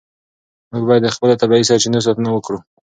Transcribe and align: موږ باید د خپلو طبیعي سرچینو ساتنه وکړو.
موږ 0.71 0.83
باید 0.87 1.03
د 1.05 1.09
خپلو 1.15 1.33
طبیعي 1.41 1.65
سرچینو 1.69 2.03
ساتنه 2.05 2.29
وکړو. 2.31 2.59